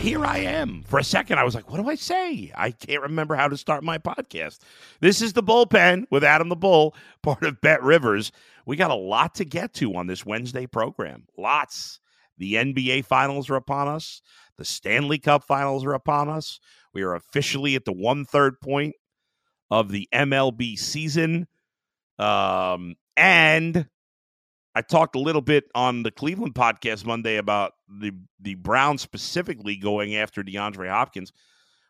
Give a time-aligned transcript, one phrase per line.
[0.00, 0.82] Here I am.
[0.84, 2.50] For a second, I was like, what do I say?
[2.54, 4.60] I can't remember how to start my podcast.
[5.00, 8.32] This is The Bullpen with Adam the Bull, part of Bet Rivers.
[8.64, 11.26] We got a lot to get to on this Wednesday program.
[11.36, 12.00] Lots.
[12.38, 14.22] The NBA finals are upon us,
[14.56, 16.60] the Stanley Cup finals are upon us.
[16.94, 18.94] We are officially at the one third point
[19.70, 21.46] of the MLB season.
[22.18, 23.86] Um, and
[24.74, 29.76] I talked a little bit on the Cleveland podcast Monday about the the Browns specifically
[29.76, 31.32] going after DeAndre Hopkins,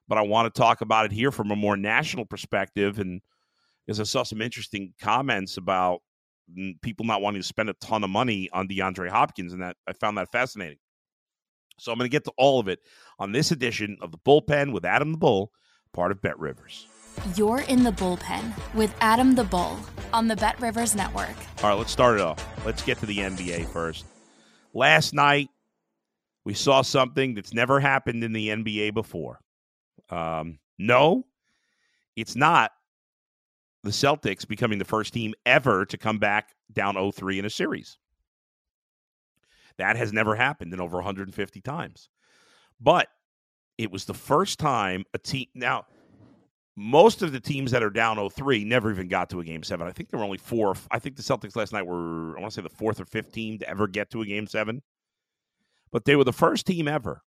[0.08, 2.98] but I want to talk about it here from a more national perspective.
[2.98, 3.20] And
[3.86, 6.00] because I saw some interesting comments about
[6.82, 9.92] people not wanting to spend a ton of money on DeAndre Hopkins, and that I
[9.92, 10.78] found that fascinating.
[11.78, 12.80] So I'm going to get to all of it
[13.18, 15.50] on this edition of the Bullpen with Adam the Bull,
[15.92, 16.86] part of Bet Rivers.
[17.36, 19.78] You're in the bullpen with Adam the Bull
[20.12, 21.36] on the Bet Rivers Network.
[21.62, 22.42] All right, let's start it off.
[22.64, 24.06] Let's get to the NBA first.
[24.72, 25.50] Last night,
[26.46, 29.38] we saw something that's never happened in the NBA before.
[30.08, 31.26] Um, no,
[32.16, 32.72] it's not
[33.82, 37.50] the Celtics becoming the first team ever to come back down 0 3 in a
[37.50, 37.98] series.
[39.76, 42.08] That has never happened in over 150 times.
[42.80, 43.08] But
[43.76, 45.46] it was the first time a team.
[45.54, 45.84] Now,
[46.76, 49.86] most of the teams that are down 0-3 never even got to a game seven.
[49.86, 50.74] I think there were only four.
[50.90, 53.32] I think the Celtics last night were, I want to say, the fourth or fifth
[53.32, 54.82] team to ever get to a game seven.
[55.90, 57.22] But they were the first team ever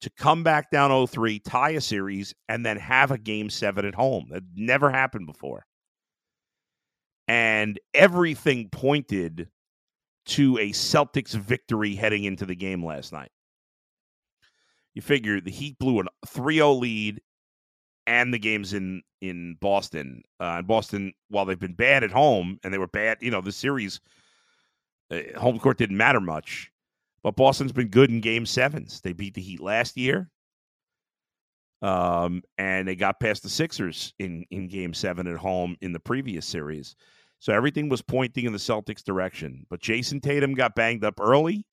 [0.00, 3.94] to come back down 0-3, tie a series, and then have a game seven at
[3.94, 4.26] home.
[4.30, 5.66] That never happened before.
[7.28, 9.48] And everything pointed
[10.26, 13.30] to a Celtics victory heading into the game last night.
[14.94, 17.20] You figure the Heat blew a 3 0 lead
[18.06, 20.22] and the games in in Boston.
[20.40, 23.40] Uh, and Boston, while they've been bad at home and they were bad, you know,
[23.40, 24.00] the series
[25.10, 26.70] uh, home court didn't matter much.
[27.22, 29.00] But Boston's been good in game sevens.
[29.00, 30.28] They beat the Heat last year.
[31.80, 36.00] Um, and they got past the Sixers in, in game seven at home in the
[36.00, 36.96] previous series.
[37.40, 39.66] So everything was pointing in the Celtics direction.
[39.68, 41.66] But Jayson Tatum got banged up early.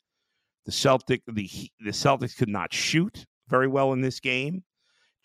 [0.66, 1.50] The Celtic the
[1.80, 4.64] the Celtics could not shoot very well in this game.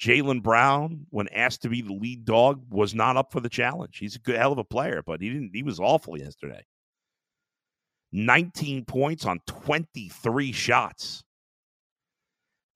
[0.00, 3.98] Jaylen Brown, when asked to be the lead dog, was not up for the challenge.
[3.98, 5.54] He's a good hell of a player, but he didn't.
[5.54, 6.64] He was awful yesterday.
[8.12, 11.24] 19 points on 23 shots.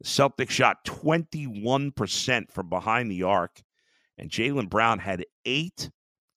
[0.01, 3.63] The Celtics shot 21% from behind the arc,
[4.17, 5.91] and Jaylen Brown had eight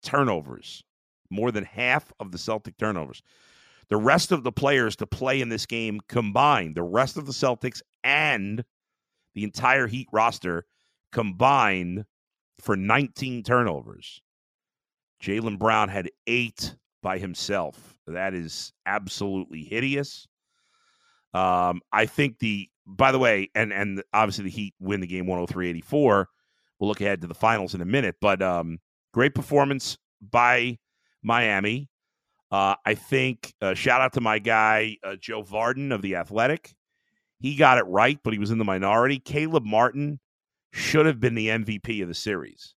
[0.03, 0.83] turnovers,
[1.29, 3.23] more than half of the Celtic turnovers.
[3.87, 7.31] The rest of the players to play in this game combined, the rest of the
[7.31, 8.65] Celtics and
[9.33, 10.65] the entire Heat roster
[11.13, 12.05] combined
[12.59, 14.21] for 19 turnovers.
[15.21, 17.95] Jaylen Brown had eight by himself.
[18.07, 20.27] That is absolutely hideous.
[21.33, 25.25] Um, I think the by the way, and and obviously the Heat win the game
[25.25, 26.25] 103-84.
[26.79, 28.79] We'll look ahead to the finals in a minute, but um,
[29.13, 30.77] great performance by
[31.23, 31.89] Miami.
[32.51, 36.75] Uh, I think uh, shout out to my guy uh, Joe Vardon of the Athletic.
[37.39, 39.19] He got it right, but he was in the minority.
[39.19, 40.19] Caleb Martin
[40.73, 42.73] should have been the MVP of the series.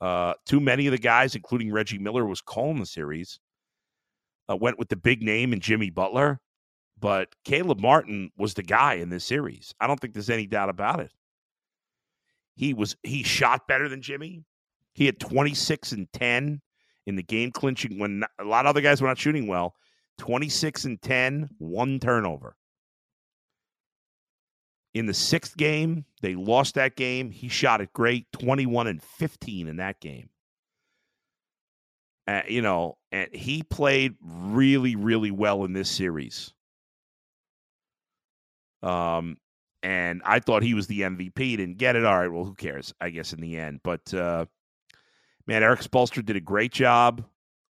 [0.00, 3.40] Uh, too many of the guys, including Reggie Miller, was calling the series.
[4.48, 6.40] Uh, went with the big name and Jimmy Butler,
[6.98, 9.74] but Caleb Martin was the guy in this series.
[9.80, 11.12] I don't think there's any doubt about it.
[12.54, 14.44] He was he shot better than Jimmy.
[14.94, 16.62] He had 26 and 10
[17.06, 19.74] in the game clinching when a lot of other guys were not shooting well.
[20.18, 22.56] 26 and 10, one turnover.
[24.94, 27.30] In the sixth game, they lost that game.
[27.30, 30.30] He shot it great, 21 and 15 in that game.
[32.26, 36.52] Uh, you know, and he played really, really well in this series.
[38.82, 39.38] Um,
[39.82, 41.34] and I thought he was the MVP.
[41.34, 42.04] Didn't get it.
[42.04, 42.92] All right, well, who cares?
[43.00, 44.46] I guess in the end, but uh,
[45.46, 47.24] man, Erik Spoelstra did a great job.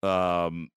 [0.03, 0.69] Um,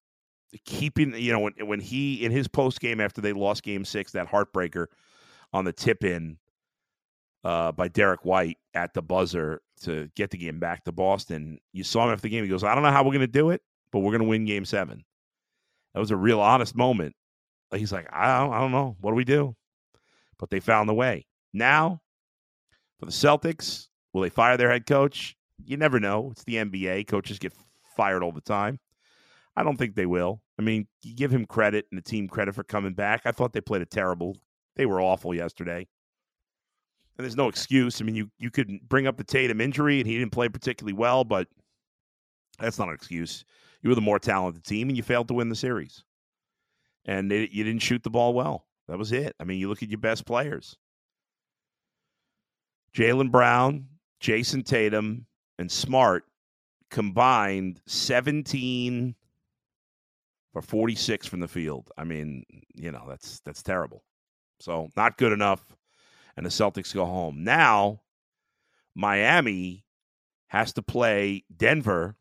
[0.65, 4.11] keeping, you know, when when he in his post game after they lost Game Six,
[4.13, 4.87] that heartbreaker
[5.53, 6.37] on the tip in
[7.43, 11.59] uh, by Derrick White at the buzzer to get the game back to Boston.
[11.73, 12.43] You saw him after the game.
[12.43, 13.61] He goes, I don't know how we're going to do it,
[13.91, 15.03] but we're going to win game seven.
[15.93, 17.15] That was a real honest moment.
[17.73, 18.95] He's like, I don't, I don't know.
[18.99, 19.55] What do we do?
[20.37, 21.25] But they found the way.
[21.53, 22.01] Now,
[22.99, 25.35] for the Celtics, will they fire their head coach?
[25.65, 26.29] You never know.
[26.31, 27.07] It's the NBA.
[27.07, 27.53] Coaches get
[27.95, 28.79] fired all the time.
[29.55, 30.41] I don't think they will.
[30.57, 33.21] I mean, you give him credit and the team credit for coming back.
[33.25, 34.37] I thought they played a terrible.
[34.79, 35.85] They were awful yesterday.
[37.17, 37.99] And there's no excuse.
[37.99, 40.93] I mean, you you could bring up the Tatum injury and he didn't play particularly
[40.93, 41.49] well, but
[42.59, 43.43] that's not an excuse.
[43.81, 46.05] You were the more talented team and you failed to win the series.
[47.03, 48.67] And it, you didn't shoot the ball well.
[48.87, 49.35] That was it.
[49.37, 50.77] I mean, you look at your best players.
[52.95, 53.85] Jaylen Brown,
[54.21, 55.25] Jayson Tatum,
[55.57, 56.23] and Smart
[56.89, 59.13] combined 17
[60.53, 61.91] for 46 from the field.
[61.97, 62.45] I mean,
[62.75, 64.05] you know, that's that's terrible.
[64.59, 65.63] So, not good enough
[66.39, 67.43] and the Celtics go home.
[67.43, 67.99] Now,
[68.95, 69.83] Miami
[70.47, 72.15] has to play Denver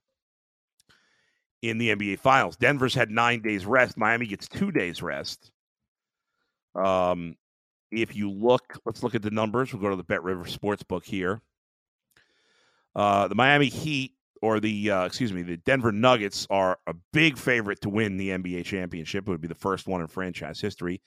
[1.62, 2.56] in the NBA Finals.
[2.56, 3.96] Denver's had 9 days rest.
[3.96, 5.50] Miami gets 2 days rest.
[6.74, 7.36] Um
[7.90, 9.72] if you look, let's look at the numbers.
[9.72, 11.40] We'll go to the Bet River Sportsbook here.
[12.94, 14.12] Uh, the Miami Heat
[14.42, 18.30] or the uh, excuse me, the Denver Nuggets are a big favorite to win the
[18.30, 19.26] NBA championship.
[19.26, 21.00] It would be the first one in franchise history.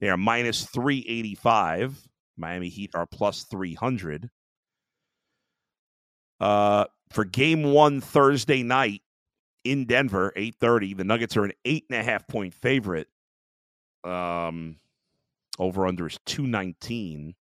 [0.00, 2.08] They are minus 385.
[2.36, 4.30] Miami Heat are plus 300.
[6.40, 9.02] Uh, for game one Thursday night
[9.64, 13.08] in Denver, 8:30, the Nuggets are an eight and a half point favorite.
[14.02, 14.80] Um,
[15.58, 17.34] over under is 219.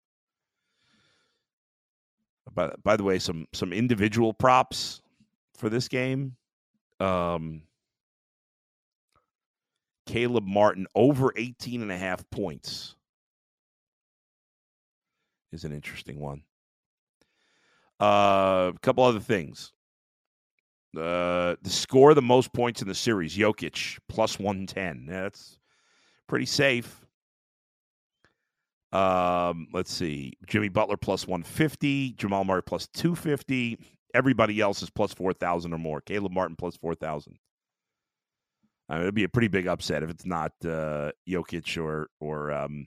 [2.53, 5.01] By, by the way, some some individual props
[5.57, 6.37] for this game.
[6.99, 7.63] Um,
[10.11, 12.97] Caleb Martin over 18 and a half points
[15.53, 16.43] is an interesting one.
[18.01, 19.73] Uh, a couple other things.
[20.97, 25.07] Uh, the score the most points in the series, Jokic plus 110.
[25.09, 25.61] Yeah, that's
[26.27, 27.07] pretty safe.
[28.91, 30.33] Um, let's see.
[30.49, 33.79] Jimmy Butler plus 150, Jamal Murray plus 250.
[34.13, 36.01] Everybody else is plus 4,000 or more.
[36.01, 37.39] Caleb Martin plus 4,000.
[38.91, 42.51] I mean, it'd be a pretty big upset if it's not uh, Jokic or or
[42.51, 42.87] um,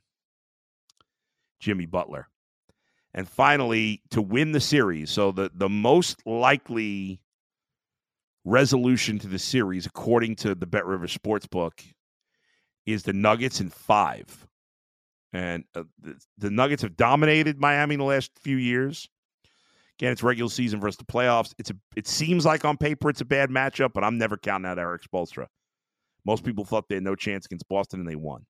[1.61, 2.27] Jimmy Butler.
[3.13, 7.21] And finally, to win the series, so the the most likely
[8.43, 11.81] resolution to the series, according to the Bet River Sportsbook,
[12.85, 14.45] is the Nuggets in five.
[15.31, 19.07] And uh, the, the Nuggets have dominated Miami in the last few years.
[19.97, 21.53] Again, it's regular season versus the playoffs.
[21.57, 21.75] It's a.
[21.95, 25.03] It seems like on paper it's a bad matchup, but I'm never counting out Erik
[25.03, 25.47] Spoelstra.
[26.25, 28.45] Most people thought they had no chance against Boston, and they won.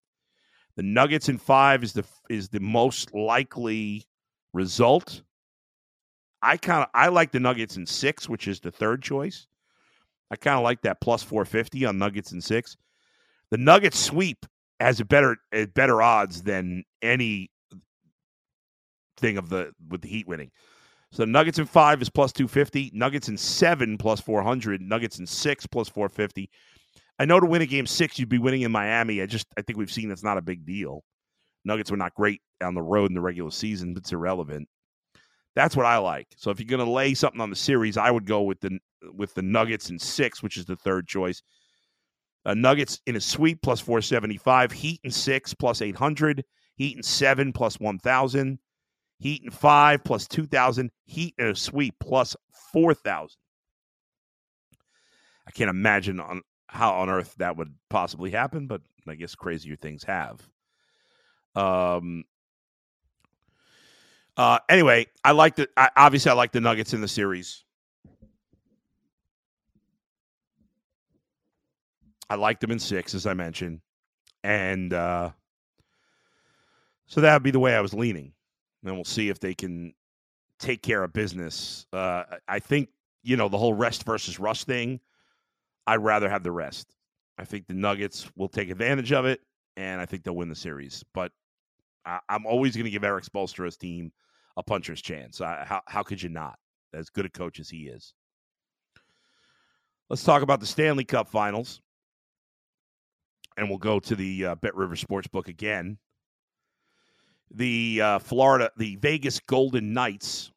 [0.76, 4.06] The Nuggets in five is the is the most likely
[4.54, 5.22] result.
[6.42, 9.48] I kind of I like the Nuggets in six, which is the third choice.
[10.32, 12.76] I kind of like that plus four fifty on Nuggets in six.
[13.52, 14.46] The Nuggets sweep
[14.80, 17.52] has a better a better odds than any
[19.18, 20.52] thing of the with the Heat winning.
[21.12, 22.90] So Nuggets in five is plus two fifty.
[22.94, 24.82] Nuggets in seven plus four hundred.
[24.82, 26.50] Nuggets in six plus four fifty.
[27.20, 29.22] I know to win a game six, you'd be winning in Miami.
[29.22, 31.04] I just I think we've seen that's not a big deal.
[31.66, 34.68] Nuggets were not great on the road in the regular season, but it's irrelevant.
[35.56, 36.28] That's what I like.
[36.38, 38.80] So if you're going to lay something on the series, I would go with the
[39.16, 41.42] with the Nuggets in six, which is the third choice.
[42.46, 44.72] Uh, Nuggets in a sweep plus 475.
[44.72, 46.44] Heat in six plus 800.
[46.76, 48.60] Heat in seven plus 1,000.
[49.20, 50.92] Heat in five plus 2,000.
[51.06, 52.36] Heat in a sweep plus
[52.74, 53.38] 4,000.
[55.48, 56.42] I can't imagine on
[56.74, 60.42] how on earth that would possibly happen, but I guess crazier things have.
[61.56, 62.26] Um.
[64.36, 64.58] Uh.
[64.68, 65.70] Anyway, I like the.
[65.78, 67.64] I, obviously, I like the Nuggets in the series.
[72.28, 73.82] I like them in six, as I mentioned,
[74.44, 75.30] and uh,
[77.06, 78.34] so that would be the way I was leaning.
[78.84, 79.94] And we'll see if they can
[80.58, 81.86] take care of business.
[81.94, 82.90] Uh, I think
[83.22, 85.00] you know the whole rest versus rust thing.
[85.88, 86.96] I'd rather have the rest.
[87.38, 89.42] I think the Nuggets will take advantage of it,
[89.76, 91.04] and I think they'll win the series.
[91.14, 91.32] But
[92.06, 94.12] I, am always going to give Erik Spoelstra's team
[94.58, 95.42] a puncher's chance.
[95.42, 96.58] I, how how could you not?
[96.94, 98.14] As good a coach as he is.
[100.10, 101.82] Let's talk about the Stanley Cup Finals,
[103.58, 105.98] and we'll go to the uh, Bet River Sportsbook again.
[107.56, 110.52] The uh, Florida, the Vegas Golden Knights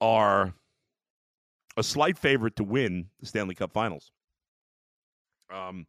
[0.00, 0.54] are
[1.76, 4.12] a slight favorite to win the Stanley Cup Finals.
[5.52, 5.86] Um,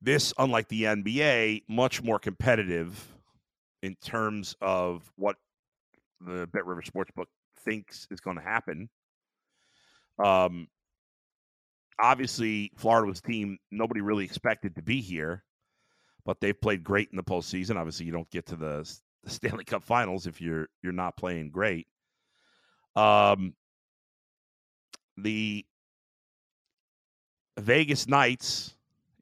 [0.00, 3.08] this, unlike the NBA, much more competitive
[3.82, 5.36] in terms of what
[6.20, 7.26] the Bet River Sportsbook
[7.64, 8.88] thinks is going to happen.
[10.22, 10.68] Um,
[12.00, 15.44] obviously, Florida was a team nobody really expected to be here,
[16.24, 17.76] but they've played great in the postseason.
[17.76, 18.88] Obviously, you don't get to the,
[19.24, 21.86] the Stanley Cup Finals if you're you're not playing great.
[22.94, 23.54] Um,
[25.16, 25.64] the
[27.58, 28.74] Vegas Knights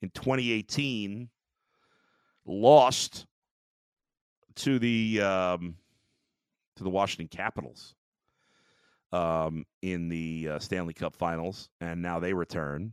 [0.03, 1.29] in 2018
[2.47, 3.27] lost
[4.57, 5.77] to the um,
[6.77, 7.95] to the Washington Capitals
[9.13, 12.93] um, in the uh, Stanley Cup Finals, and now they return.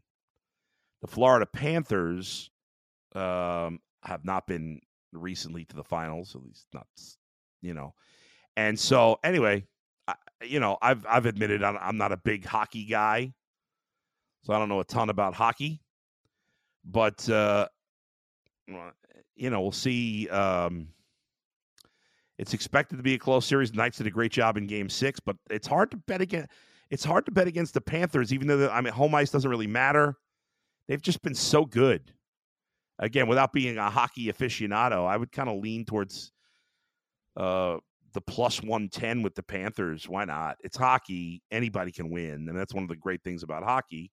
[1.02, 2.50] The Florida Panthers
[3.14, 4.82] um, have not been
[5.14, 6.88] recently to the finals, at least not,
[7.62, 7.94] you know.
[8.56, 9.66] And so, anyway,
[10.44, 13.34] you know, I've I've admitted I'm, I'm not a big hockey guy,
[14.44, 15.82] so I don't know a ton about hockey,
[16.86, 17.68] but uh,
[19.36, 20.28] you know, we'll see.
[20.30, 20.90] Um,
[22.38, 23.74] it's expected to be a close series.
[23.74, 26.50] Knights did a great job in Game Six, but it's hard to bet against.
[26.90, 29.50] It's hard to bet against the Panthers, even though the, I mean home ice doesn't
[29.50, 30.16] really matter.
[30.88, 32.14] They've just been so good.
[33.00, 36.32] Again, without being a hockey aficionado, I would kind of lean towards
[37.36, 37.78] uh,
[38.14, 40.08] the plus one ten with the Panthers.
[40.08, 40.58] Why not?
[40.64, 44.12] It's hockey; anybody can win, and that's one of the great things about hockey.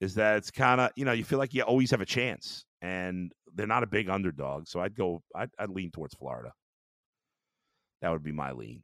[0.00, 2.64] Is that it's kind of you know you feel like you always have a chance,
[2.82, 4.66] and they're not a big underdog.
[4.66, 5.22] So I'd go.
[5.34, 6.52] I'd, I'd lean towards Florida.
[8.02, 8.82] That would be my lean.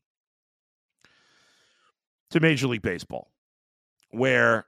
[2.30, 3.30] To Major League Baseball,
[4.10, 4.66] where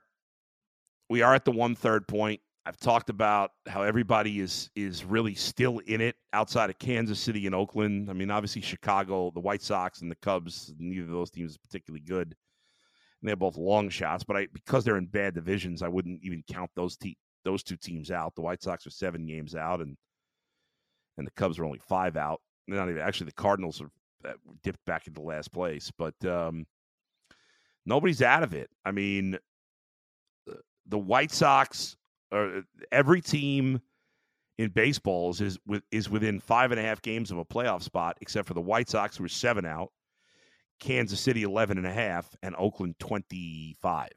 [1.09, 2.41] we are at the one third point.
[2.65, 7.45] I've talked about how everybody is is really still in it outside of Kansas City
[7.45, 8.09] and Oakland.
[8.09, 10.73] I mean, obviously Chicago, the White Sox, and the Cubs.
[10.77, 12.35] Neither of those teams is particularly good.
[13.21, 16.43] And they're both long shots, but I because they're in bad divisions, I wouldn't even
[16.49, 18.33] count those te- those two teams out.
[18.35, 19.97] The White Sox are seven games out, and
[21.17, 22.41] and the Cubs are only five out.
[22.67, 23.91] They're not even actually the Cardinals are
[24.63, 26.65] dipped back into last place, but um,
[27.85, 28.69] nobody's out of it.
[28.85, 29.37] I mean,
[30.87, 31.97] the White Sox,
[32.33, 32.61] or uh,
[32.91, 33.81] every team
[34.57, 35.57] in baseballs is
[35.91, 38.89] is within five and a half games of a playoff spot, except for the White
[38.89, 39.91] Sox, who are seven out,
[40.79, 44.09] Kansas City 11 and a half, and Oakland 25.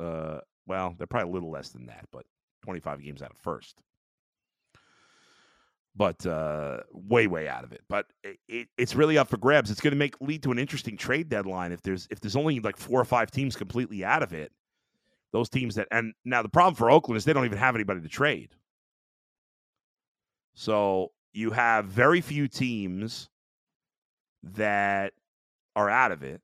[0.00, 2.24] Uh, well, they're probably a little less than that, but
[2.62, 3.82] 25 games out of first
[5.98, 7.82] but uh, way way out of it.
[7.88, 9.70] But it, it, it's really up for grabs.
[9.70, 12.60] It's going to make lead to an interesting trade deadline if there's if there's only
[12.60, 14.52] like four or five teams completely out of it.
[15.32, 18.00] Those teams that and now the problem for Oakland is they don't even have anybody
[18.00, 18.50] to trade.
[20.54, 23.28] So you have very few teams
[24.42, 25.12] that
[25.76, 26.40] are out of it.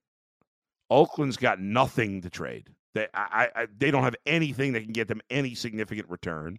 [0.90, 2.68] Oakland's got nothing to trade.
[2.94, 6.58] They I, I they don't have anything that can get them any significant return.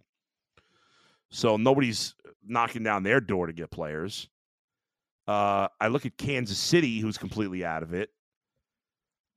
[1.30, 2.14] So nobody's
[2.44, 4.28] knocking down their door to get players.
[5.26, 8.10] Uh, I look at Kansas City, who's completely out of it.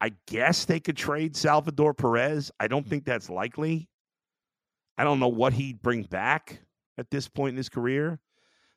[0.02, 2.52] I guess they could trade Salvador Perez.
[2.60, 3.90] I don't think that's likely.
[4.98, 6.60] I don't know what he'd bring back
[6.98, 8.20] at this point in his career.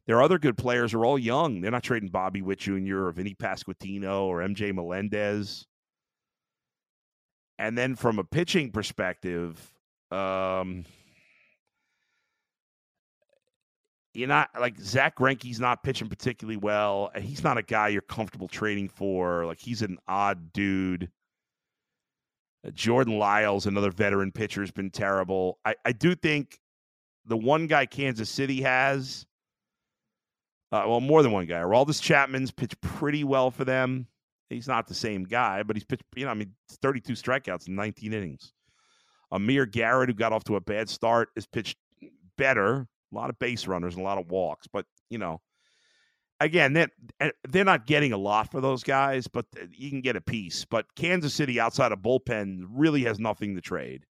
[0.07, 1.61] Their other good players are all young.
[1.61, 3.07] They're not trading Bobby Witt Jr.
[3.07, 5.67] or Vinny Pasquantino or MJ Melendez.
[7.59, 9.73] And then from a pitching perspective,
[10.11, 10.85] um,
[14.14, 17.11] you're not like Zack Greinke's not pitching particularly well.
[17.19, 19.47] He's not a guy you're comfortable trading for.
[19.47, 21.11] Like he's an odd dude.
[22.66, 25.59] Uh, Jordan Lyles, another veteran pitcher, has been terrible.
[25.64, 26.59] I, I do think
[27.25, 29.26] the one guy Kansas City has,
[30.73, 31.61] uh, well, more than one guy.
[31.61, 34.07] Aroldis Chapman's pitched pretty well for them.
[34.50, 37.75] He's not the same guy, but he's pitched, you know, I mean, 32 strikeouts in
[37.75, 38.52] 19 innings.
[39.31, 41.78] Amir Garrett, who got off to a bad start, has pitched
[42.37, 44.66] better a lot of base runners and a lot of walks.
[44.66, 45.40] But you know,
[46.40, 46.88] again, they're,
[47.21, 50.64] eh, they're not getting a lot for those guys, but you can get a piece.
[50.64, 54.04] But Kansas City, outside of bullpen, really has nothing to trade.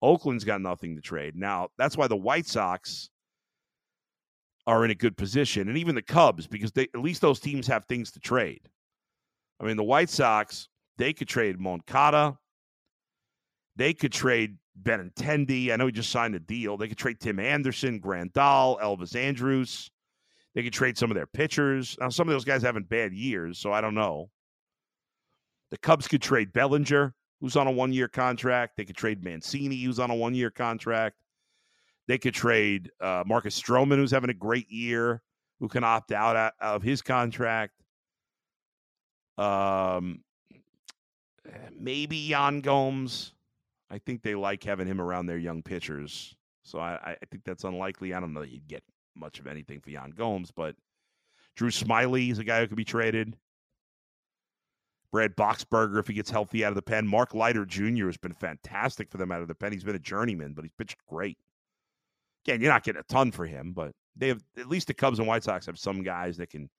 [0.00, 1.36] Oakland's got nothing to trade.
[1.36, 3.08] Now, that's why the White Sox
[4.66, 7.66] are in a good position, and even the Cubs, because they, at least those teams
[7.66, 8.68] have things to trade.
[9.60, 10.68] I mean, the White Sox,
[10.98, 12.38] they could trade Moncada.
[13.76, 15.72] They could trade Benintendi.
[15.72, 16.76] I know he just signed a deal.
[16.76, 19.90] They could trade Tim Anderson, Grandal, Elvis Andrus.
[20.54, 21.96] They could trade some of their pitchers.
[22.00, 24.30] Now, some of those guys having bad years, so I don't know.
[25.70, 28.76] The Cubs could trade Bellinger, who's on a one year contract.
[28.76, 31.16] They could trade Mancini, who's on a one year contract.
[32.08, 35.22] They could trade uh, Marcus Stroman, who's having a great year,
[35.60, 37.72] who can opt out of his contract.
[39.38, 40.22] Um,
[41.78, 43.32] maybe Yan Gomes.
[43.92, 46.34] I think they like having him around their young pitchers.
[46.62, 48.14] So I, I think that's unlikely.
[48.14, 48.82] I don't know that you'd get
[49.14, 50.74] much of anything for Yan Gomes, but
[51.56, 53.36] Drew Smyly is a guy who could be traded.
[55.12, 57.06] Brad Boxberger, if he gets healthy out of the pen.
[57.06, 58.06] Mark Leiter Jr.
[58.06, 59.72] has been fantastic for them out of the pen.
[59.72, 61.36] He's been a journeyman, but he's pitched great.
[62.46, 65.18] Again, you're not getting a ton for him, but they have at least the Cubs
[65.18, 66.70] and White Sox have some guys that can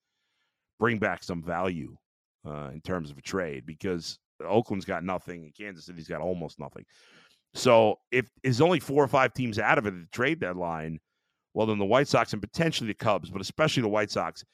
[0.80, 1.96] bring back some value
[2.44, 6.58] uh, in terms of a trade because Oakland's got nothing and Kansas City's got almost
[6.58, 6.84] nothing.
[7.54, 10.98] So if there's only four or five teams out of it at the trade deadline,
[11.54, 14.44] well, then the White Sox and potentially the Cubs, but especially the White Sox,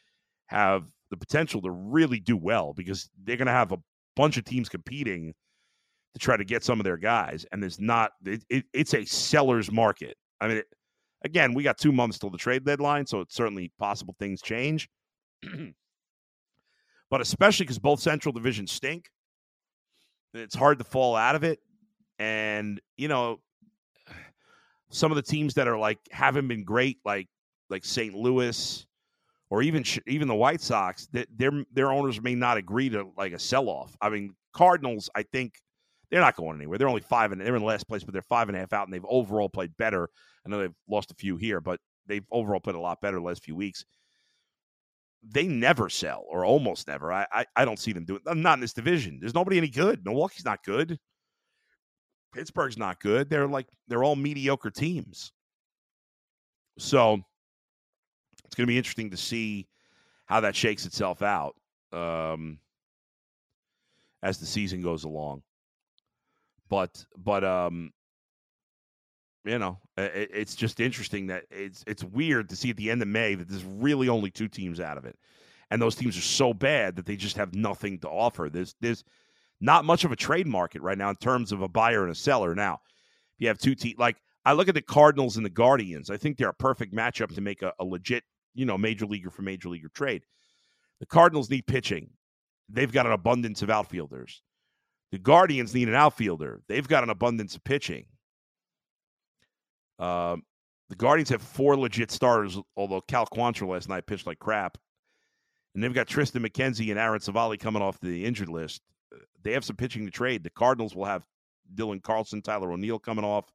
[0.47, 3.79] have the potential to really do well because they're going to have a
[4.17, 5.33] bunch of teams competing
[6.13, 7.47] to try to get some of their guys.
[7.53, 10.17] And there's not, it, it, it's a seller's market.
[10.41, 10.67] I mean, it,
[11.25, 14.89] again, we got two months till the trade deadline, so it's certainly possible things change.
[17.11, 19.07] but especially because both Central divisions stink,
[20.35, 21.61] it's hard to fall out of it.
[22.19, 23.41] And, you know,
[24.91, 27.29] some of the teams that are like haven't been great, like
[27.69, 28.15] like St.
[28.15, 28.87] Louis
[29.49, 33.33] or even even the White Sox, that their their owners may not agree to like
[33.33, 33.97] a sell off.
[34.01, 35.55] I mean, Cardinals, I think
[36.11, 36.79] they're not going anywhere.
[36.79, 38.87] They're only five and they're in last place, but they're five and a half out,
[38.87, 40.09] and they've overall played better.
[40.45, 43.23] I know they've lost a few here, but they've overall played a lot better the
[43.23, 43.85] last few weeks.
[45.23, 47.13] They never sell, or almost never.
[47.13, 48.21] I I, I don't see them doing.
[48.27, 49.19] Not in this division.
[49.21, 50.05] There's nobody any good.
[50.05, 50.99] Milwaukee's not good.
[52.33, 53.29] Pittsburgh's not good.
[53.29, 55.33] They're like they're all mediocre teams.
[56.79, 57.21] So
[58.45, 59.69] it's going to be interesting to see
[60.27, 61.55] how that shakes itself out
[61.93, 62.59] um,
[64.23, 65.43] as the season goes along.
[66.69, 67.93] But but um,
[69.45, 73.03] you know, it, it's just interesting that it's it's weird to see at the end
[73.03, 75.17] of May that there's really only two teams out of it,
[75.71, 78.49] and those teams are so bad that they just have nothing to offer.
[78.51, 79.05] There's there's
[79.61, 82.15] not much of a trade market right now in terms of a buyer and a
[82.15, 82.55] seller.
[82.55, 82.81] Now,
[83.35, 86.17] if you have two teams, like I look at the Cardinals and the Guardians, I
[86.17, 89.43] think they're a perfect matchup to make a, a legit, you know, major leaguer for
[89.43, 90.23] major leaguer trade.
[91.01, 92.11] The Cardinals need pitching.
[92.69, 94.43] They've got an abundance of outfielders.
[95.13, 96.63] The Guardians need an outfielder.
[96.69, 98.07] They've got an abundance of pitching.
[100.01, 100.43] Um,
[100.89, 104.77] the Guardians have four legit starters, although Cal Quantrill last night pitched like crap.
[105.75, 108.83] And they've got Triston McKenzie and Aaron Civale coming off the injured list
[109.43, 110.43] they have some pitching to trade.
[110.43, 111.25] The Cardinals will have
[111.75, 113.51] Dylan Carlson, Tyler O'Neill coming off.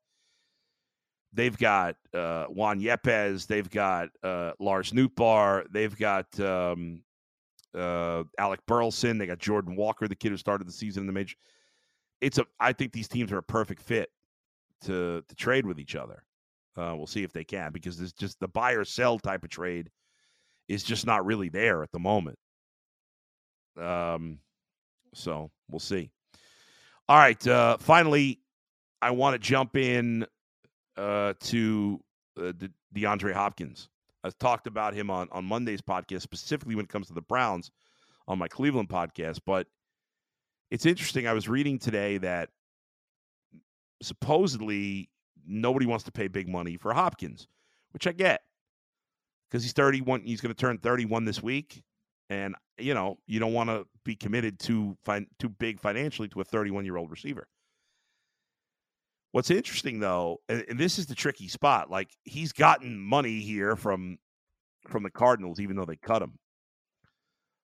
[1.33, 3.45] They've got uh, Juan Yepez.
[3.45, 5.65] They've got uh, Lars Nootbaar.
[5.69, 7.03] They've got um,
[7.77, 9.17] uh, Alec Burleson.
[9.17, 11.35] They got Jordan Walker, the kid who started the season in the major.
[12.21, 12.45] It's a.
[12.59, 14.09] I think these teams are a perfect fit
[14.85, 16.23] to to trade with each other.
[16.77, 19.49] Uh, we'll see if they can because it's just the buy or sell type of
[19.49, 19.89] trade
[20.67, 22.37] is just not really there at the moment.
[23.79, 24.39] Um,
[25.13, 26.09] so we'll see.
[27.07, 27.47] All right.
[27.47, 28.39] Uh, finally,
[29.01, 30.25] I want to jump in
[30.97, 31.99] uh, to
[32.37, 33.89] uh, De- DeAndre Hopkins.
[34.23, 37.71] I've talked about him on, on Monday's podcast, specifically when it comes to the Browns
[38.27, 39.39] on my Cleveland podcast.
[39.45, 39.67] But
[40.71, 41.27] it's interesting.
[41.27, 42.49] I was reading today that
[44.01, 45.09] supposedly
[45.47, 47.47] nobody wants to pay big money for Hopkins,
[47.91, 48.41] which I get
[49.49, 50.21] because he's 31.
[50.21, 51.83] He's going to turn 31 this week.
[52.29, 56.41] And you know, you don't want to be committed to fin- too big financially to
[56.41, 57.47] a 31 year old receiver.
[59.31, 63.75] What's interesting though, and, and this is the tricky spot, like he's gotten money here
[63.75, 64.17] from
[64.87, 66.37] from the Cardinals, even though they cut him.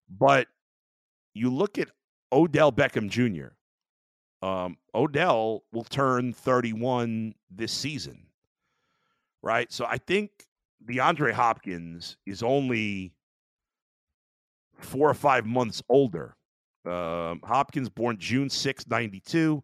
[0.10, 0.48] But
[1.34, 1.90] you look at
[2.32, 3.54] Odell Beckham Jr.
[4.42, 8.26] Um, Odell will turn 31 this season,
[9.42, 9.72] right?
[9.72, 10.32] So I think
[10.86, 13.14] DeAndre Hopkins is only
[14.80, 16.36] four or five months older.
[16.86, 19.64] Uh, Hopkins born June 6, 92.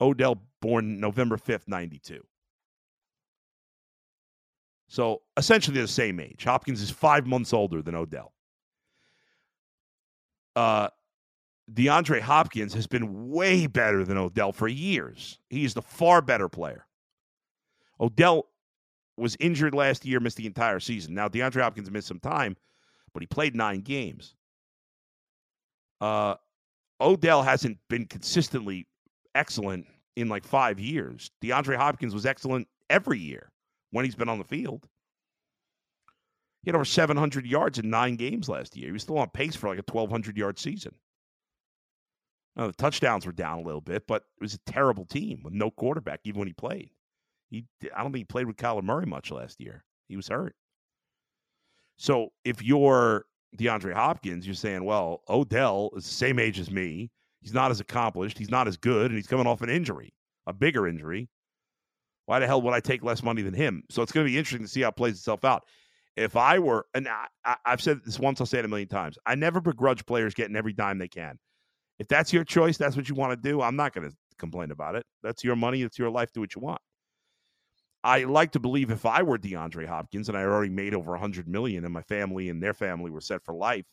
[0.00, 2.22] Odell born November 5th, 92.
[4.88, 6.44] So essentially the same age.
[6.44, 8.32] Hopkins is five months older than Odell.
[10.56, 10.88] Uh,
[11.72, 15.38] DeAndre Hopkins has been way better than Odell for years.
[15.50, 16.86] He is the far better player.
[18.00, 18.46] Odell
[19.16, 21.14] was injured last year, missed the entire season.
[21.14, 22.56] Now DeAndre Hopkins missed some time,
[23.12, 24.34] but he played nine games.
[26.00, 26.36] Uh,
[27.00, 28.86] Odell hasn't been consistently
[29.34, 31.30] excellent in like five years.
[31.42, 33.50] DeAndre Hopkins was excellent every year
[33.90, 34.88] when he's been on the field.
[36.62, 38.86] He had over 700 yards in nine games last year.
[38.86, 40.94] He was still on pace for like a 1,200 yard season.
[42.58, 45.54] Now, the touchdowns were down a little bit, but it was a terrible team with
[45.54, 46.90] no quarterback, even when he played.
[47.50, 47.64] He,
[47.96, 49.84] I don't think he played with Kyler Murray much last year.
[50.08, 50.56] He was hurt.
[51.96, 57.10] So if you're DeAndre Hopkins, you're saying, well, Odell is the same age as me.
[57.40, 58.36] He's not as accomplished.
[58.36, 60.12] He's not as good, and he's coming off an injury,
[60.48, 61.28] a bigger injury.
[62.26, 63.84] Why the hell would I take less money than him?
[63.88, 65.64] So it's going to be interesting to see how it plays itself out.
[66.16, 69.16] if I were, and I, have said this once, I'll say it a million times.
[69.24, 71.38] I never begrudge players getting every dime they can.
[71.98, 73.60] If that's your choice, that's what you want to do.
[73.60, 75.04] I'm not going to complain about it.
[75.22, 75.82] That's your money.
[75.82, 76.32] It's your life.
[76.32, 76.80] Do what you want.
[78.04, 81.48] I like to believe if I were DeAndre Hopkins and I already made over 100
[81.48, 83.86] million and my family and their family were set for life,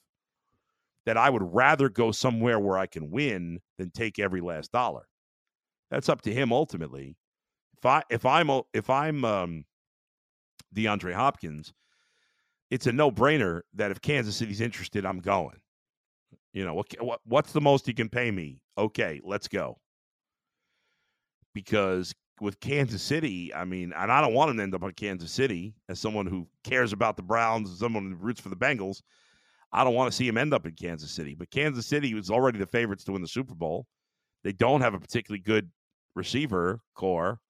[1.06, 5.08] that I would rather go somewhere where I can win than take every last dollar.
[5.90, 7.16] That's up to him ultimately.
[7.78, 9.66] If I if I'm if I'm um,
[10.76, 11.74] DeAndre Hopkins,
[12.72, 15.60] it's a no brainer that if Kansas City's interested, I'm going.
[16.56, 18.62] You know what, what what's the most you can pay me?
[18.78, 19.78] Okay, let's go.
[21.54, 24.94] Because with Kansas City, I mean, and I don't want him to end up on
[24.94, 28.56] Kansas City as someone who cares about the Browns, as someone who roots for the
[28.56, 29.02] Bengals.
[29.74, 31.36] I don't want to see him end up in Kansas City.
[31.36, 33.86] But Kansas City was already the favorites to win the Super Bowl.
[34.46, 35.70] They don't have a particularly good
[36.16, 37.42] receiver corps.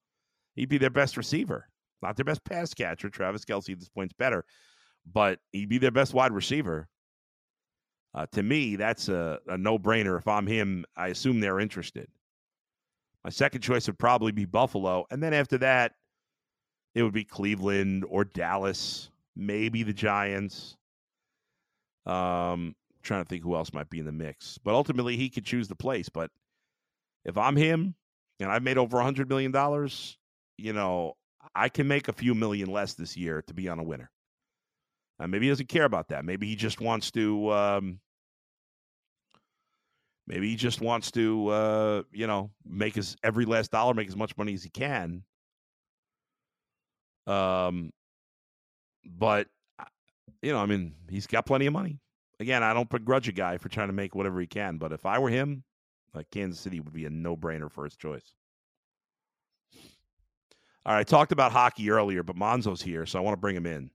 [0.55, 1.69] He'd be their best receiver,
[2.01, 3.09] not their best pass catcher.
[3.09, 4.45] Travis Kelce at this point's better,
[5.05, 6.87] but he'd be their best wide receiver.
[8.15, 10.17] Uh, to me, that's a, a no brainer.
[10.17, 12.07] If I'm him, I assume they're interested.
[13.25, 15.05] My second choice would probably be Buffalo.
[15.11, 15.93] And then after that,
[16.93, 20.77] it would be Cleveland or Dallas, maybe the Giants.
[22.05, 24.59] Um, trying to think who else might be in the mix.
[24.63, 26.07] But ultimately, he could choose the place.
[26.07, 26.31] But
[27.25, 27.95] if I'm him
[28.39, 29.51] and I've made over a $100 million,
[30.57, 31.17] you know,
[31.53, 34.09] I can make a few million less this year to be on a winner.
[35.19, 36.23] And maybe he doesn't care about that.
[36.23, 37.99] Maybe he just wants to um,
[40.27, 44.15] Maybe he just wants to, uh, you know, make his every last dollar, make as
[44.15, 45.23] much money as he can.
[47.27, 47.91] Um,
[49.05, 49.47] but
[49.79, 49.85] uh,
[50.41, 51.99] you know, I mean, he's got plenty of money.
[52.39, 55.05] Again, I don't begrudge a guy for trying to make whatever he can, but if
[55.05, 55.63] I were him,
[56.13, 58.33] like Kansas City would be a no-brainer for his choice.
[60.85, 63.55] All right, I talked about hockey earlier, but Monzo's here, so I want to bring
[63.55, 63.89] him in.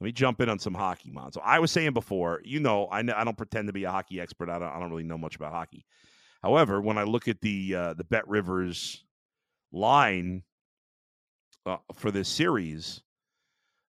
[0.00, 1.38] Let me jump in on some hockey, Monzo.
[1.42, 4.50] I was saying before, you know, I, I don't pretend to be a hockey expert.
[4.50, 5.86] I don't, I don't really know much about hockey.
[6.42, 9.04] However, when I look at the uh, the Bet Rivers
[9.72, 10.42] line
[11.64, 13.02] uh, for this series,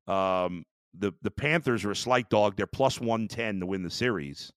[0.07, 0.63] um,
[0.93, 2.55] the the Panthers are a slight dog.
[2.55, 4.53] They're plus one ten to win the series.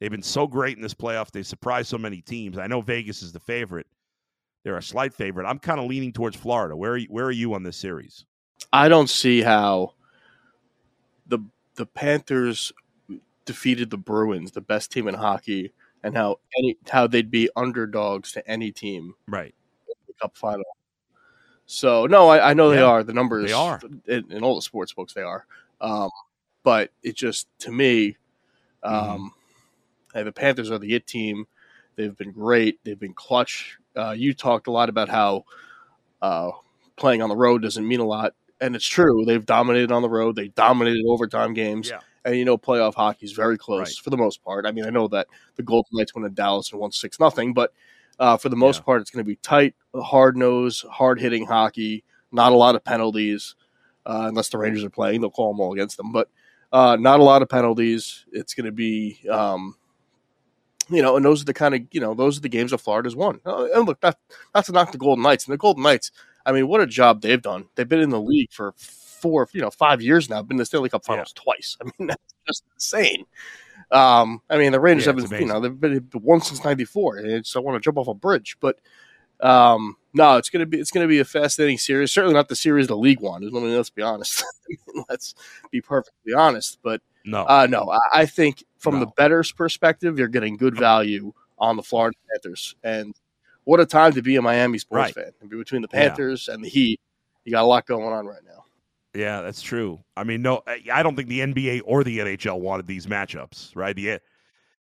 [0.00, 1.30] They've been so great in this playoff.
[1.30, 2.58] They surprised so many teams.
[2.58, 3.86] I know Vegas is the favorite.
[4.64, 5.46] They're a slight favorite.
[5.46, 6.76] I'm kind of leaning towards Florida.
[6.76, 8.26] Where are you, where are you on this series?
[8.72, 9.94] I don't see how
[11.78, 12.72] the the Panthers
[13.44, 18.32] defeated the Bruins, the best team in hockey, and how any how they'd be underdogs
[18.32, 19.54] to any team, right?
[19.86, 20.64] the Cup final.
[21.66, 23.04] So no, I, I know yeah, they are.
[23.04, 25.46] The numbers they are in, in, all the sports books they are.
[25.80, 26.10] Um,
[26.64, 28.16] but it just to me,
[28.82, 29.32] um,
[30.12, 30.24] mm-hmm.
[30.24, 31.46] the Panthers are the it team.
[31.94, 32.80] They've been great.
[32.84, 33.78] They've been clutch.
[33.96, 35.44] Uh, you talked a lot about how
[36.22, 36.50] uh,
[36.96, 39.24] playing on the road doesn't mean a lot and it's true.
[39.24, 40.36] They've dominated on the road.
[40.36, 41.88] They dominated overtime games.
[41.88, 42.00] Yeah.
[42.24, 44.04] And you know, playoff hockey is very close right.
[44.04, 44.66] for the most part.
[44.66, 47.54] I mean, I know that the Golden Knights went to Dallas and won six nothing,
[47.54, 47.72] but
[48.18, 48.84] uh, for the most yeah.
[48.84, 52.04] part, it's going to be tight, hard nose, hard hitting hockey.
[52.32, 53.54] Not a lot of penalties,
[54.04, 55.20] uh, unless the Rangers are playing.
[55.20, 56.28] They'll call them all against them, but
[56.72, 58.26] uh, not a lot of penalties.
[58.32, 59.76] It's going to be, um,
[60.90, 62.78] you know, and those are the kind of you know those are the games that
[62.78, 63.40] Florida's won.
[63.46, 64.18] Uh, and look, that
[64.54, 66.10] not to knock the Golden Knights, and the Golden Knights
[66.46, 67.66] I mean, what a job they've done.
[67.74, 70.42] They've been in the league for four, you know, five years now.
[70.42, 71.42] Been in the Stanley Cup Finals yeah.
[71.42, 71.76] twice.
[71.80, 73.24] I mean, that's just insane.
[73.90, 77.42] Um, I mean, the Rangers yeah, have been, you know, they've been one since '94.
[77.44, 78.78] So I want to jump off a bridge, but
[79.40, 82.12] um, no, it's gonna be it's gonna be a fascinating series.
[82.12, 83.44] Certainly not the series the league won.
[83.44, 84.44] I mean, let's be honest.
[85.08, 85.34] let's
[85.70, 86.78] be perfectly honest.
[86.82, 89.00] But no, uh, no, I, I think from no.
[89.00, 93.14] the betters' perspective, you're getting good value on the Florida Panthers, and
[93.68, 95.26] what a time to be a Miami sports right.
[95.26, 95.48] fan.
[95.50, 96.54] Between the Panthers yeah.
[96.54, 96.98] and the Heat,
[97.44, 98.64] you got a lot going on right now.
[99.14, 100.02] Yeah, that's true.
[100.16, 103.94] I mean, no, I don't think the NBA or the NHL wanted these matchups, right?
[103.94, 104.20] The,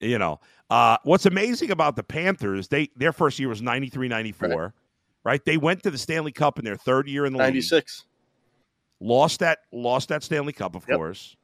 [0.01, 4.49] you know, uh, what's amazing about the Panthers, they their first year was 93 94,
[4.49, 4.73] right.
[5.25, 5.43] right?
[5.43, 8.05] They went to the Stanley Cup in their third year in the 96.
[9.01, 10.99] League, lost that lost that Stanley Cup, of yep.
[10.99, 11.35] course.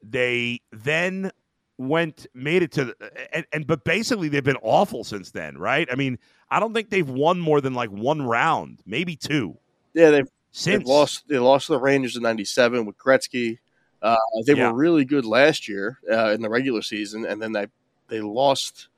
[0.00, 1.32] They then
[1.78, 2.94] went made it to
[3.32, 5.88] and, and but basically they've been awful since then, right?
[5.90, 6.18] I mean,
[6.52, 9.56] I don't think they've won more than like one round, maybe two.
[9.94, 13.58] Yeah, they've since they've lost they lost to the Rangers in '97 with Gretzky.
[14.02, 14.70] Uh, they yeah.
[14.70, 17.66] were really good last year uh, in the regular season, and then they
[18.08, 18.88] they lost.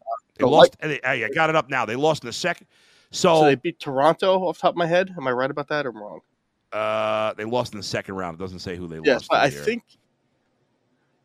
[0.00, 0.04] Uh,
[0.36, 0.76] they the lost.
[0.82, 1.84] Light- I got it up now.
[1.84, 2.66] They lost in the second.
[3.10, 5.14] So, so, they beat Toronto off top of my head.
[5.14, 6.20] Am I right about that or wrong?
[6.72, 8.36] Uh, they lost in the second round.
[8.36, 9.52] It doesn't say who they yes, lost.
[9.52, 9.82] Yes, I think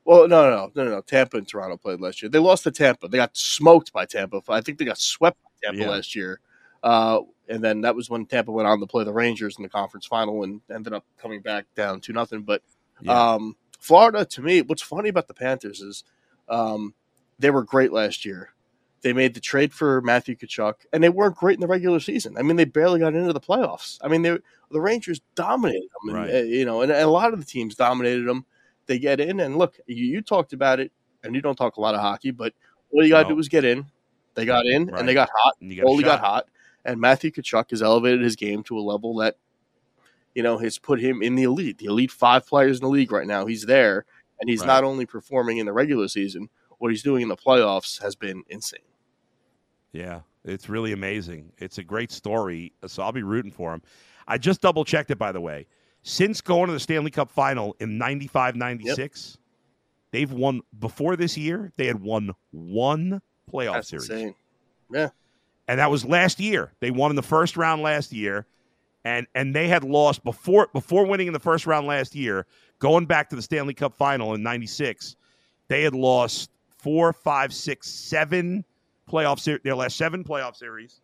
[0.07, 1.01] well, no, no, no, no, no.
[1.01, 2.29] Tampa and Toronto played last year.
[2.29, 3.09] They lost to Tampa.
[3.09, 4.41] They got smoked by Tampa.
[4.47, 5.89] I think they got swept by Tampa yeah.
[5.89, 6.39] last year.
[6.83, 9.69] Uh, and then that was when Tampa went on to play the Rangers in the
[9.69, 12.41] conference final and ended up coming back down to nothing.
[12.41, 12.61] But
[13.01, 13.33] yeah.
[13.33, 16.03] um, Florida, to me, what's funny about the Panthers is
[16.49, 16.93] um,
[17.39, 18.53] they were great last year.
[19.01, 22.35] They made the trade for Matthew Tkachuk, and they weren't great in the regular season.
[22.37, 23.99] I mean, they barely got into the playoffs.
[24.01, 24.37] I mean, they,
[24.71, 26.35] the Rangers dominated them, and, right.
[26.35, 28.45] uh, you know, and, and, a lot of the teams dominated them.
[28.87, 30.91] They get in, and look, you, you, talked about it,
[31.23, 32.53] and you don't talk a lot of hockey, but
[32.91, 33.35] all you got to no.
[33.35, 33.85] do is get in.
[34.37, 34.99] They got in, right.
[34.99, 35.55] and they got hot.
[35.59, 36.47] Only got hot,
[36.85, 39.35] and Matthew Tkachuk has elevated his game to a level that,
[40.35, 43.11] you know, has put him in the elite, the elite five players in the league
[43.11, 43.47] right now.
[43.47, 44.05] He's there,
[44.39, 44.67] and he's right.
[44.67, 48.43] not only performing in the regular season, what he's doing in the playoffs has been
[48.47, 48.79] insane.
[49.91, 51.51] Yeah, it's really amazing.
[51.57, 53.81] It's a great story, so I'll be rooting for him.
[54.27, 55.65] I just double checked it, by the way.
[56.03, 59.39] Since going to the Stanley Cup final in 95 96, yep.
[60.11, 63.19] they've won, before this year, they had won one
[63.51, 64.09] playoff That's series.
[64.09, 64.35] Insane.
[64.91, 65.09] Yeah
[65.67, 66.71] and that was last year.
[66.79, 68.45] They won in the first round last year,
[69.03, 72.45] and and they had lost before before winning in the first round last year.
[72.79, 75.15] Going back to the Stanley Cup final in '96,
[75.67, 78.63] they had lost four, five, six, seven
[79.09, 79.61] playoff series.
[79.63, 81.01] Their last seven playoff series.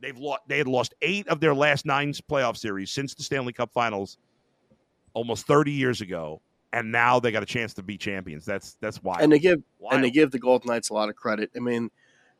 [0.00, 0.42] They've lost.
[0.46, 4.18] They had lost eight of their last nine playoff series since the Stanley Cup Finals,
[5.14, 8.44] almost 30 years ago, and now they got a chance to be champions.
[8.44, 9.18] That's that's why.
[9.20, 9.94] And they give wild.
[9.94, 11.50] and they give the Golden Knights a lot of credit.
[11.56, 11.90] I mean,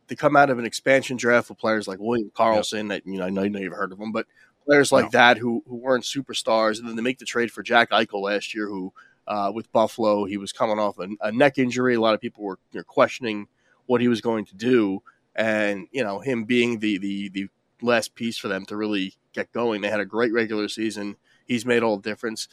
[0.09, 3.05] they come out of an expansion draft with players like William Karlsson yep.
[3.05, 4.27] that you know I know, you know you've heard of them, but
[4.65, 5.11] players like no.
[5.13, 8.55] that who who weren't superstars, and then they make the trade for Jack Eichel last
[8.55, 8.93] year, who
[9.27, 11.95] uh, with Buffalo he was coming off a, a neck injury.
[11.95, 13.49] A lot of people were you know, questioning
[13.87, 15.03] what he was going to do,
[15.35, 17.49] and you know him being the the the
[17.83, 19.81] last piece for them to really get going.
[19.81, 21.17] They had a great regular season.
[21.47, 22.49] He's made all the difference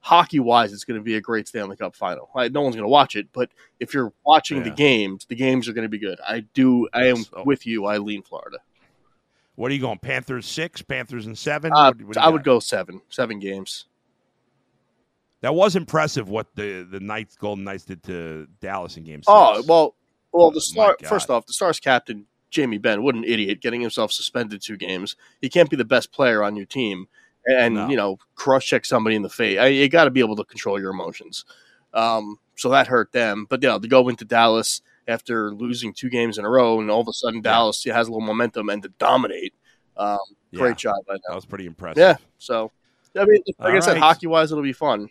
[0.00, 2.30] hockey wise, it's going to be a great Stanley Cup final.
[2.34, 4.64] no one's going to watch it, but if you're watching yeah.
[4.64, 6.18] the games, the games are going to be good.
[6.26, 6.88] I do.
[6.92, 7.86] I am so, with you.
[7.86, 8.58] I lean Florida.
[9.56, 9.98] What are you going?
[9.98, 11.72] Panthers six, Panthers and seven.
[11.72, 12.32] Uh, what, what I got?
[12.32, 13.86] would go seven, seven games.
[15.40, 19.26] That was impressive what the the Knights, Golden Knights, did to Dallas in Game Six.
[19.28, 19.94] Oh well,
[20.32, 20.96] well the star.
[21.04, 25.16] First off, the Stars captain Jamie Benn, what an idiot, getting himself suspended two games.
[25.40, 27.08] He can't be the best player on your team
[27.48, 27.88] and no.
[27.88, 29.58] you know cross check somebody in the face.
[29.58, 31.44] I, you got to be able to control your emotions.
[31.94, 33.46] Um, so that hurt them.
[33.48, 37.00] But yeah, to go into Dallas after losing two games in a row, and all
[37.00, 37.94] of a sudden Dallas yeah.
[37.94, 39.54] has a little momentum and to dominate.
[39.96, 40.18] Um,
[40.54, 41.22] great job by them.
[41.28, 41.98] That was pretty impressive.
[41.98, 42.16] Yeah.
[42.38, 42.70] So
[43.16, 45.08] I mean, like all I said, hockey wise, it'll be fun.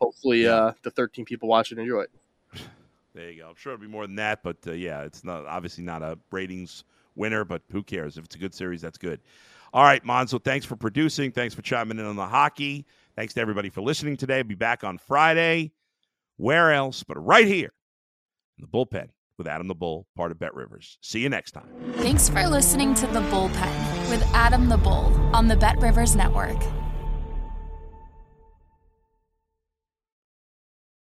[0.00, 0.50] Hopefully, yeah.
[0.50, 2.10] uh, the 13 people watching enjoy it.
[3.14, 3.48] There you go.
[3.48, 6.18] I'm sure it'll be more than that, but uh, yeah, it's not obviously not a
[6.30, 8.16] ratings winner, but who cares?
[8.16, 9.20] If it's a good series, that's good.
[9.72, 11.32] All right, Monzo, thanks for producing.
[11.32, 12.86] Thanks for chiming in on the hockey.
[13.16, 14.38] Thanks to everybody for listening today.
[14.38, 15.72] I'll be back on Friday.
[16.36, 17.72] Where else but right here
[18.58, 19.08] in the bullpen
[19.38, 20.98] with Adam the Bull, part of Bet Rivers.
[21.00, 21.68] See you next time.
[21.96, 26.60] Thanks for listening to The Bullpen with Adam the Bull on the Bet Rivers Network.